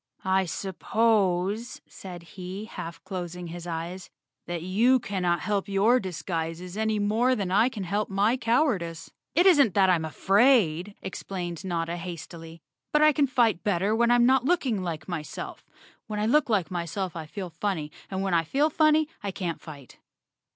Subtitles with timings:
[0.25, 4.09] "I suppose," said he, half closing his eyes,
[4.47, 9.45] "that you cannot help your disguises any more than I can help my cowardice." "It
[9.45, 14.25] isn't that I am afraid," explained Notta hastily, "but I can fight better when I'm
[14.25, 15.63] not looking like myself.
[16.07, 19.61] When I look like myself I feel funny and when I feel funny, I can't
[19.61, 19.99] fight."